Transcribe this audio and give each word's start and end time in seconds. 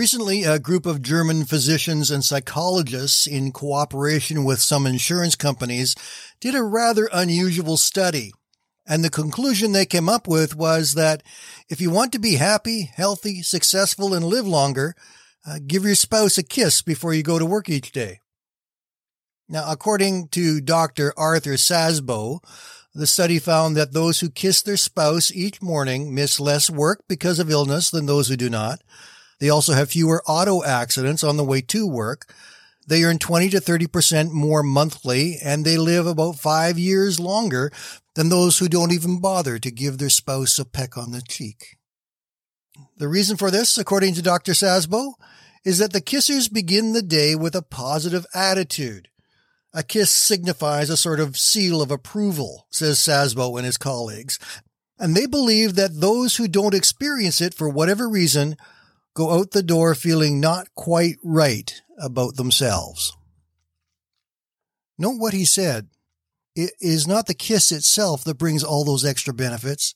Recently, 0.00 0.44
a 0.44 0.58
group 0.58 0.86
of 0.86 1.02
German 1.02 1.44
physicians 1.44 2.10
and 2.10 2.24
psychologists, 2.24 3.26
in 3.26 3.52
cooperation 3.52 4.44
with 4.44 4.58
some 4.58 4.86
insurance 4.86 5.36
companies, 5.36 5.94
did 6.40 6.54
a 6.54 6.62
rather 6.62 7.10
unusual 7.12 7.76
study. 7.76 8.32
And 8.86 9.04
the 9.04 9.10
conclusion 9.10 9.72
they 9.72 9.84
came 9.84 10.08
up 10.08 10.26
with 10.26 10.56
was 10.56 10.94
that 10.94 11.22
if 11.68 11.82
you 11.82 11.90
want 11.90 12.12
to 12.12 12.18
be 12.18 12.36
happy, 12.36 12.90
healthy, 12.94 13.42
successful, 13.42 14.14
and 14.14 14.24
live 14.24 14.46
longer, 14.46 14.94
uh, 15.46 15.58
give 15.66 15.84
your 15.84 15.94
spouse 15.94 16.38
a 16.38 16.42
kiss 16.42 16.80
before 16.80 17.12
you 17.12 17.22
go 17.22 17.38
to 17.38 17.44
work 17.44 17.68
each 17.68 17.92
day. 17.92 18.20
Now, 19.50 19.70
according 19.70 20.28
to 20.28 20.62
Dr. 20.62 21.12
Arthur 21.18 21.58
Szabo, 21.58 22.42
the 22.94 23.06
study 23.06 23.38
found 23.38 23.76
that 23.76 23.92
those 23.92 24.20
who 24.20 24.30
kiss 24.30 24.62
their 24.62 24.78
spouse 24.78 25.30
each 25.30 25.60
morning 25.60 26.14
miss 26.14 26.40
less 26.40 26.70
work 26.70 27.04
because 27.06 27.38
of 27.38 27.50
illness 27.50 27.90
than 27.90 28.06
those 28.06 28.28
who 28.28 28.36
do 28.38 28.48
not. 28.48 28.80
They 29.40 29.48
also 29.48 29.72
have 29.72 29.90
fewer 29.90 30.22
auto 30.26 30.62
accidents 30.62 31.24
on 31.24 31.36
the 31.36 31.44
way 31.44 31.62
to 31.62 31.86
work. 31.86 32.32
They 32.86 33.04
earn 33.04 33.18
20 33.18 33.50
to 33.50 33.58
30% 33.58 34.30
more 34.30 34.62
monthly 34.62 35.38
and 35.42 35.64
they 35.64 35.76
live 35.76 36.06
about 36.06 36.38
five 36.38 36.78
years 36.78 37.18
longer 37.18 37.72
than 38.14 38.28
those 38.28 38.58
who 38.58 38.68
don't 38.68 38.92
even 38.92 39.20
bother 39.20 39.58
to 39.58 39.70
give 39.70 39.98
their 39.98 40.10
spouse 40.10 40.58
a 40.58 40.64
peck 40.64 40.96
on 40.96 41.12
the 41.12 41.22
cheek. 41.22 41.78
The 42.96 43.08
reason 43.08 43.36
for 43.36 43.50
this, 43.50 43.78
according 43.78 44.14
to 44.14 44.22
Dr. 44.22 44.52
Szabo, 44.52 45.14
is 45.64 45.78
that 45.78 45.92
the 45.92 46.00
kissers 46.00 46.52
begin 46.52 46.92
the 46.92 47.02
day 47.02 47.34
with 47.34 47.54
a 47.54 47.62
positive 47.62 48.26
attitude. 48.34 49.08
A 49.72 49.82
kiss 49.82 50.10
signifies 50.10 50.90
a 50.90 50.96
sort 50.96 51.20
of 51.20 51.38
seal 51.38 51.80
of 51.80 51.90
approval, 51.90 52.66
says 52.70 52.98
Szabo 52.98 53.56
and 53.56 53.64
his 53.64 53.76
colleagues, 53.76 54.38
and 54.98 55.14
they 55.14 55.26
believe 55.26 55.76
that 55.76 56.00
those 56.00 56.36
who 56.36 56.48
don't 56.48 56.74
experience 56.74 57.40
it 57.40 57.54
for 57.54 57.68
whatever 57.68 58.08
reason 58.08 58.56
go 59.14 59.32
out 59.32 59.50
the 59.50 59.62
door 59.62 59.94
feeling 59.94 60.40
not 60.40 60.74
quite 60.74 61.16
right 61.22 61.80
about 61.98 62.36
themselves. 62.36 63.16
Note 64.98 65.18
what 65.18 65.34
he 65.34 65.44
said. 65.44 65.88
It 66.54 66.72
is 66.80 67.06
not 67.06 67.26
the 67.26 67.34
kiss 67.34 67.72
itself 67.72 68.24
that 68.24 68.38
brings 68.38 68.62
all 68.62 68.84
those 68.84 69.04
extra 69.04 69.32
benefits. 69.32 69.94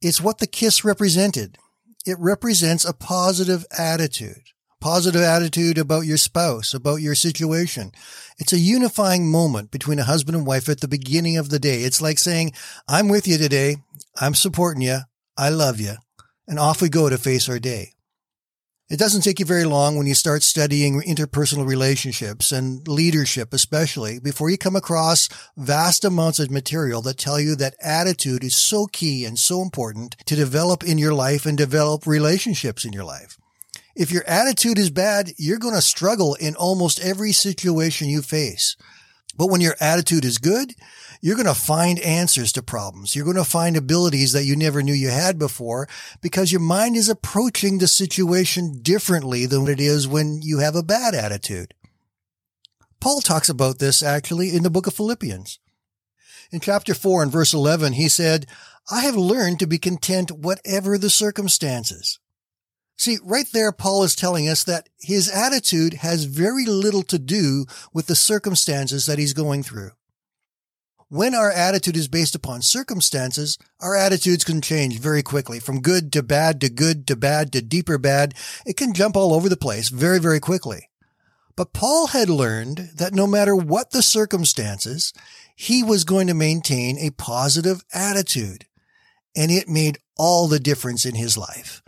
It's 0.00 0.20
what 0.20 0.38
the 0.38 0.46
kiss 0.46 0.84
represented. 0.84 1.58
It 2.06 2.18
represents 2.18 2.84
a 2.84 2.92
positive 2.92 3.66
attitude, 3.76 4.42
positive 4.80 5.20
attitude 5.20 5.78
about 5.78 6.06
your 6.06 6.16
spouse, 6.16 6.72
about 6.72 6.96
your 6.96 7.14
situation. 7.14 7.92
It's 8.38 8.52
a 8.52 8.58
unifying 8.58 9.30
moment 9.30 9.70
between 9.70 9.98
a 9.98 10.04
husband 10.04 10.36
and 10.36 10.46
wife 10.46 10.68
at 10.68 10.80
the 10.80 10.88
beginning 10.88 11.36
of 11.36 11.50
the 11.50 11.58
day. 11.58 11.82
It's 11.82 12.00
like 12.00 12.18
saying, 12.18 12.52
I'm 12.88 13.08
with 13.08 13.26
you 13.26 13.36
today. 13.36 13.76
I'm 14.18 14.34
supporting 14.34 14.82
you. 14.82 15.00
I 15.36 15.48
love 15.50 15.80
you. 15.80 15.94
And 16.46 16.58
off 16.58 16.80
we 16.80 16.88
go 16.88 17.08
to 17.08 17.18
face 17.18 17.48
our 17.48 17.58
day. 17.58 17.92
It 18.90 18.98
doesn't 18.98 19.20
take 19.20 19.38
you 19.38 19.46
very 19.46 19.66
long 19.66 19.96
when 19.96 20.08
you 20.08 20.16
start 20.16 20.42
studying 20.42 21.00
interpersonal 21.02 21.64
relationships 21.64 22.50
and 22.50 22.88
leadership, 22.88 23.54
especially 23.54 24.18
before 24.18 24.50
you 24.50 24.58
come 24.58 24.74
across 24.74 25.28
vast 25.56 26.04
amounts 26.04 26.40
of 26.40 26.50
material 26.50 27.00
that 27.02 27.16
tell 27.16 27.38
you 27.38 27.54
that 27.54 27.76
attitude 27.80 28.42
is 28.42 28.56
so 28.56 28.86
key 28.86 29.24
and 29.24 29.38
so 29.38 29.62
important 29.62 30.16
to 30.26 30.34
develop 30.34 30.82
in 30.82 30.98
your 30.98 31.14
life 31.14 31.46
and 31.46 31.56
develop 31.56 32.04
relationships 32.04 32.84
in 32.84 32.92
your 32.92 33.04
life. 33.04 33.38
If 33.94 34.10
your 34.10 34.24
attitude 34.26 34.76
is 34.76 34.90
bad, 34.90 35.34
you're 35.38 35.58
going 35.58 35.76
to 35.76 35.82
struggle 35.82 36.34
in 36.34 36.56
almost 36.56 36.98
every 36.98 37.30
situation 37.30 38.08
you 38.08 38.22
face. 38.22 38.76
But 39.36 39.46
when 39.46 39.60
your 39.60 39.76
attitude 39.80 40.24
is 40.24 40.38
good, 40.38 40.74
you're 41.20 41.36
going 41.36 41.46
to 41.46 41.54
find 41.54 41.98
answers 42.00 42.52
to 42.52 42.62
problems. 42.62 43.14
You're 43.14 43.24
going 43.24 43.36
to 43.36 43.44
find 43.44 43.76
abilities 43.76 44.32
that 44.32 44.44
you 44.44 44.56
never 44.56 44.82
knew 44.82 44.92
you 44.92 45.10
had 45.10 45.38
before 45.38 45.88
because 46.20 46.52
your 46.52 46.60
mind 46.60 46.96
is 46.96 47.08
approaching 47.08 47.78
the 47.78 47.88
situation 47.88 48.80
differently 48.82 49.46
than 49.46 49.68
it 49.68 49.80
is 49.80 50.08
when 50.08 50.42
you 50.42 50.58
have 50.58 50.74
a 50.74 50.82
bad 50.82 51.14
attitude. 51.14 51.74
Paul 53.00 53.20
talks 53.20 53.48
about 53.48 53.78
this 53.78 54.02
actually 54.02 54.54
in 54.54 54.62
the 54.62 54.70
book 54.70 54.86
of 54.86 54.94
Philippians. 54.94 55.58
In 56.52 56.60
chapter 56.60 56.94
4 56.94 57.22
and 57.22 57.32
verse 57.32 57.54
11, 57.54 57.94
he 57.94 58.08
said, 58.08 58.46
I 58.90 59.00
have 59.02 59.16
learned 59.16 59.58
to 59.60 59.66
be 59.66 59.78
content 59.78 60.32
whatever 60.32 60.98
the 60.98 61.10
circumstances. 61.10 62.18
See, 63.00 63.16
right 63.24 63.46
there, 63.50 63.72
Paul 63.72 64.02
is 64.02 64.14
telling 64.14 64.46
us 64.46 64.62
that 64.64 64.90
his 64.98 65.30
attitude 65.30 65.94
has 65.94 66.24
very 66.24 66.66
little 66.66 67.02
to 67.04 67.18
do 67.18 67.64
with 67.94 68.08
the 68.08 68.14
circumstances 68.14 69.06
that 69.06 69.18
he's 69.18 69.32
going 69.32 69.62
through. 69.62 69.92
When 71.08 71.34
our 71.34 71.50
attitude 71.50 71.96
is 71.96 72.08
based 72.08 72.34
upon 72.34 72.60
circumstances, 72.60 73.56
our 73.80 73.96
attitudes 73.96 74.44
can 74.44 74.60
change 74.60 74.98
very 74.98 75.22
quickly 75.22 75.60
from 75.60 75.80
good 75.80 76.12
to 76.12 76.22
bad 76.22 76.60
to 76.60 76.68
good 76.68 77.06
to 77.06 77.16
bad 77.16 77.54
to 77.54 77.62
deeper 77.62 77.96
bad. 77.96 78.34
It 78.66 78.76
can 78.76 78.92
jump 78.92 79.16
all 79.16 79.32
over 79.32 79.48
the 79.48 79.56
place 79.56 79.88
very, 79.88 80.20
very 80.20 80.38
quickly. 80.38 80.90
But 81.56 81.72
Paul 81.72 82.08
had 82.08 82.28
learned 82.28 82.90
that 82.96 83.14
no 83.14 83.26
matter 83.26 83.56
what 83.56 83.92
the 83.92 84.02
circumstances, 84.02 85.14
he 85.56 85.82
was 85.82 86.04
going 86.04 86.26
to 86.26 86.34
maintain 86.34 86.98
a 86.98 87.12
positive 87.12 87.82
attitude. 87.94 88.66
And 89.34 89.50
it 89.50 89.70
made 89.70 89.96
all 90.18 90.48
the 90.48 90.60
difference 90.60 91.06
in 91.06 91.14
his 91.14 91.38
life. 91.38 91.82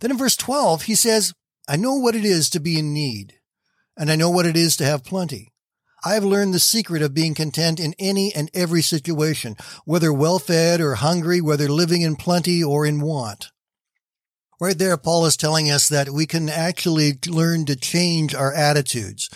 Then 0.00 0.10
in 0.10 0.18
verse 0.18 0.36
12, 0.36 0.82
he 0.82 0.94
says, 0.94 1.32
I 1.68 1.76
know 1.76 1.94
what 1.94 2.14
it 2.14 2.24
is 2.24 2.48
to 2.50 2.60
be 2.60 2.78
in 2.78 2.92
need, 2.92 3.34
and 3.96 4.10
I 4.10 4.16
know 4.16 4.30
what 4.30 4.46
it 4.46 4.56
is 4.56 4.76
to 4.76 4.84
have 4.84 5.04
plenty. 5.04 5.52
I've 6.04 6.24
learned 6.24 6.54
the 6.54 6.60
secret 6.60 7.02
of 7.02 7.14
being 7.14 7.34
content 7.34 7.80
in 7.80 7.94
any 7.98 8.32
and 8.32 8.50
every 8.54 8.82
situation, 8.82 9.56
whether 9.84 10.12
well 10.12 10.38
fed 10.38 10.80
or 10.80 10.94
hungry, 10.94 11.40
whether 11.40 11.68
living 11.68 12.02
in 12.02 12.14
plenty 12.14 12.62
or 12.62 12.86
in 12.86 13.00
want. 13.00 13.50
Right 14.60 14.78
there, 14.78 14.96
Paul 14.96 15.26
is 15.26 15.36
telling 15.36 15.70
us 15.70 15.88
that 15.88 16.10
we 16.10 16.26
can 16.26 16.48
actually 16.48 17.14
learn 17.26 17.66
to 17.66 17.76
change 17.76 18.34
our 18.34 18.54
attitudes. 18.54 19.28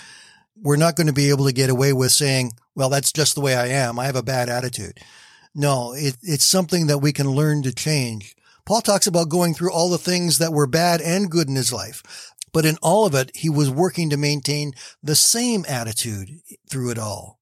We're 0.57 0.77
not 0.77 0.97
going 0.97 1.09
to 1.09 1.13
be 1.13 1.31
able 1.31 1.47
to 1.47 1.53
get 1.53 1.71
away 1.71 1.93
with 1.93 2.13
saying, 2.13 2.53
well, 2.75 2.89
that's 2.89 3.13
just 3.13 3.35
the 3.35 3.41
way 3.41 3.55
I 3.55 3.67
am. 3.67 3.99
I 3.99 4.07
have 4.07 4.17
a 4.17 4.23
bad 4.23 4.49
attitude. 4.49 4.99
No, 5.55 5.93
it, 5.95 6.17
it's 6.23 6.45
something 6.45 6.87
that 6.87 6.99
we 6.99 7.13
can 7.13 7.29
learn 7.29 7.63
to 7.65 7.73
change. 7.73 8.37
Paul 8.71 8.83
talks 8.83 9.09
about 9.09 9.29
going 9.29 9.55
through 9.55 9.73
all 9.73 9.91
the 9.91 9.99
things 9.99 10.39
that 10.39 10.53
were 10.53 10.69
bad 10.69 11.01
and 11.01 11.29
good 11.29 11.49
in 11.49 11.57
his 11.57 11.73
life. 11.73 12.05
But 12.53 12.65
in 12.65 12.79
all 12.81 13.05
of 13.05 13.17
it, 13.17 13.33
he 13.35 13.51
was 13.51 13.69
working 13.69 14.11
to 14.11 14.17
maintain 14.17 14.75
the 15.03 15.17
same 15.17 15.65
attitude 15.69 16.39
through 16.71 16.91
it 16.93 16.99
all. 16.99 17.41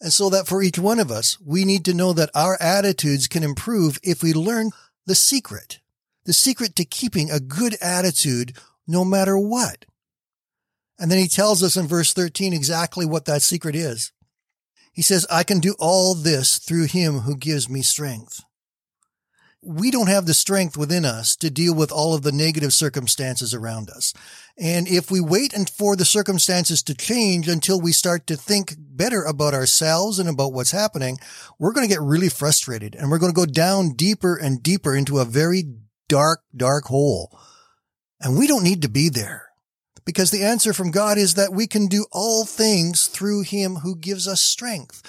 And 0.00 0.12
so 0.12 0.30
that 0.30 0.46
for 0.46 0.62
each 0.62 0.78
one 0.78 1.00
of 1.00 1.10
us, 1.10 1.36
we 1.44 1.64
need 1.64 1.84
to 1.86 1.94
know 1.94 2.12
that 2.12 2.30
our 2.32 2.56
attitudes 2.60 3.26
can 3.26 3.42
improve 3.42 3.98
if 4.04 4.22
we 4.22 4.32
learn 4.32 4.70
the 5.04 5.16
secret, 5.16 5.80
the 6.26 6.32
secret 6.32 6.76
to 6.76 6.84
keeping 6.84 7.28
a 7.28 7.40
good 7.40 7.74
attitude 7.82 8.56
no 8.86 9.04
matter 9.04 9.36
what. 9.36 9.84
And 10.96 11.10
then 11.10 11.18
he 11.18 11.26
tells 11.26 11.60
us 11.60 11.76
in 11.76 11.88
verse 11.88 12.12
13 12.12 12.52
exactly 12.52 13.04
what 13.04 13.24
that 13.24 13.42
secret 13.42 13.74
is. 13.74 14.12
He 14.92 15.02
says, 15.02 15.26
I 15.28 15.42
can 15.42 15.58
do 15.58 15.74
all 15.80 16.14
this 16.14 16.58
through 16.58 16.84
him 16.84 17.22
who 17.22 17.36
gives 17.36 17.68
me 17.68 17.82
strength 17.82 18.44
we 19.68 19.90
don't 19.90 20.08
have 20.08 20.24
the 20.24 20.32
strength 20.32 20.78
within 20.78 21.04
us 21.04 21.36
to 21.36 21.50
deal 21.50 21.74
with 21.74 21.92
all 21.92 22.14
of 22.14 22.22
the 22.22 22.32
negative 22.32 22.72
circumstances 22.72 23.52
around 23.52 23.90
us. 23.90 24.14
And 24.56 24.88
if 24.88 25.10
we 25.10 25.20
wait 25.20 25.52
and 25.52 25.68
for 25.68 25.94
the 25.94 26.06
circumstances 26.06 26.82
to 26.84 26.94
change 26.94 27.48
until 27.48 27.78
we 27.78 27.92
start 27.92 28.26
to 28.28 28.36
think 28.36 28.76
better 28.78 29.24
about 29.24 29.52
ourselves 29.52 30.18
and 30.18 30.26
about 30.26 30.54
what's 30.54 30.70
happening, 30.70 31.18
we're 31.58 31.74
going 31.74 31.86
to 31.86 31.94
get 31.94 32.00
really 32.00 32.30
frustrated 32.30 32.94
and 32.94 33.10
we're 33.10 33.18
going 33.18 33.30
to 33.30 33.36
go 33.36 33.44
down 33.44 33.92
deeper 33.92 34.36
and 34.36 34.62
deeper 34.62 34.96
into 34.96 35.18
a 35.18 35.26
very 35.26 35.64
dark, 36.08 36.40
dark 36.56 36.84
hole. 36.84 37.38
And 38.22 38.38
we 38.38 38.46
don't 38.46 38.64
need 38.64 38.80
to 38.82 38.88
be 38.88 39.10
there 39.10 39.50
because 40.06 40.30
the 40.30 40.44
answer 40.44 40.72
from 40.72 40.92
God 40.92 41.18
is 41.18 41.34
that 41.34 41.52
we 41.52 41.66
can 41.66 41.88
do 41.88 42.06
all 42.10 42.46
things 42.46 43.06
through 43.06 43.42
him 43.42 43.76
who 43.76 43.94
gives 43.94 44.26
us 44.26 44.40
strength 44.40 45.02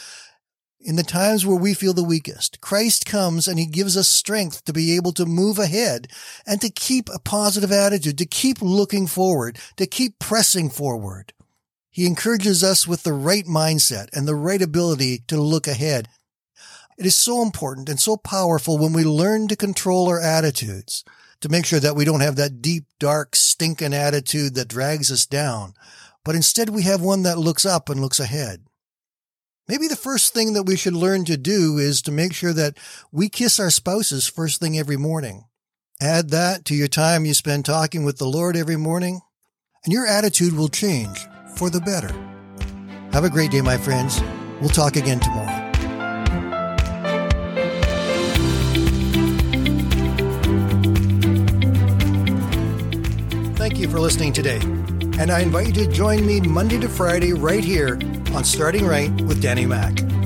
in 0.82 0.96
the 0.96 1.04
times 1.04 1.46
where 1.46 1.58
we 1.58 1.74
feel 1.74 1.94
the 1.94 2.04
weakest. 2.04 2.62
Christ 2.62 3.06
comes 3.06 3.48
and 3.48 3.60
he 3.60 3.66
gives 3.66 3.98
us 3.98 4.08
strength 4.08 4.64
to 4.66 4.74
be 4.74 4.96
able 4.96 5.12
to 5.14 5.26
move 5.26 5.60
ahead 5.60 6.08
and 6.46 6.62
to 6.62 6.70
keep 6.70 7.10
a 7.10 7.20
positive 7.20 7.72
attitude, 7.72 8.18
to 8.18 8.26
keep 8.26 8.62
looking 8.62 9.06
forward, 9.06 9.58
to 9.76 9.86
keep 9.86 10.20
pressing 10.20 10.70
forward. 10.70 11.34
He 11.90 12.06
encourages 12.06 12.64
us 12.64 12.88
with 12.88 13.04
the 13.04 13.14
right 13.14 13.46
mindset 13.46 14.08
and 14.14 14.28
the 14.28 14.36
right 14.36 14.62
ability 14.62 15.24
to 15.28 15.42
look 15.42 15.68
ahead. 15.68 16.08
It 16.98 17.06
is 17.06 17.16
so 17.16 17.42
important 17.42 17.90
and 17.90 18.00
so 18.00 18.16
powerful 18.16 18.78
when 18.78 18.94
we 18.94 19.04
learn 19.04 19.48
to 19.50 19.56
control 19.56 20.08
our 20.08 20.20
attitudes 20.20 21.04
to 21.42 21.50
make 21.50 21.66
sure 21.66 21.80
that 21.80 21.96
we 21.96 22.06
don't 22.06 22.20
have 22.22 22.36
that 22.36 22.62
deep, 22.62 22.86
dark, 23.00 23.36
stinking 23.36 23.94
attitude 23.94 24.56
that 24.56 24.68
drags 24.68 25.12
us 25.12 25.26
down, 25.26 25.74
but 26.24 26.36
instead 26.36 26.70
we 26.70 26.84
have 26.84 27.02
one 27.02 27.24
that 27.24 27.38
looks 27.38 27.66
up 27.66 27.90
and 27.90 28.02
looks 28.02 28.20
ahead. 28.20 28.62
Maybe 29.70 29.88
the 29.88 29.96
first 29.96 30.34
thing 30.34 30.54
that 30.54 30.64
we 30.64 30.76
should 30.76 30.96
learn 30.96 31.26
to 31.26 31.38
do 31.38 31.78
is 31.78 32.02
to 32.02 32.12
make 32.12 32.34
sure 32.34 32.54
that 32.54 32.76
we 33.12 33.30
kiss 33.30 33.60
our 33.60 33.70
spouses 33.70 34.28
first 34.28 34.60
thing 34.60 34.80
every 34.80 34.98
morning. 34.98 35.46
Add 36.02 36.32
that 36.32 36.66
to 36.66 36.74
your 36.74 36.88
time 36.88 37.24
you 37.24 37.36
spend 37.36 37.66
talking 37.66 38.04
with 38.04 38.18
the 38.18 38.26
Lord 38.26 38.58
every 38.58 38.78
morning, 38.78 39.22
and 39.86 39.94
your 39.94 40.08
attitude 40.08 40.58
will 40.58 40.70
change 40.70 41.20
for 41.56 41.70
the 41.70 41.82
better. 41.82 42.12
Have 43.12 43.26
a 43.26 43.30
great 43.30 43.52
day, 43.52 43.62
my 43.62 43.78
friends. 43.78 44.20
We'll 44.60 44.72
talk 44.72 44.96
again 44.96 45.20
tomorrow. 45.20 45.72
Thank 53.54 53.78
you 53.78 53.88
for 53.88 54.00
listening 54.00 54.34
today. 54.34 54.62
And 55.20 55.30
I 55.30 55.42
invite 55.42 55.68
you 55.68 55.86
to 55.86 55.92
join 55.92 56.26
me 56.26 56.40
Monday 56.40 56.80
to 56.80 56.90
Friday 56.90 57.34
right 57.34 57.64
here 57.64 58.00
on 58.36 58.44
Starting 58.44 58.86
Right 58.86 59.12
with 59.22 59.42
Danny 59.42 59.66
Mack. 59.66 60.19